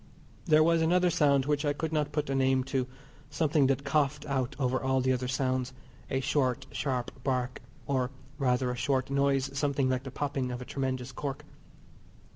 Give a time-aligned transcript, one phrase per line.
[0.45, 2.87] There was another sound which I could not put a name to,
[3.29, 5.73] something that coughed out over all the other sounds,
[6.09, 8.09] a short, sharp bark, or
[8.39, 11.45] rather a short noise something like the popping of a tremendous cork.